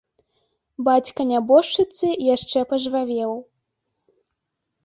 Бацька 0.87 1.21
нябожчыцы 1.31 2.09
яшчэ 2.35 2.59
пажвавеў. 2.73 3.31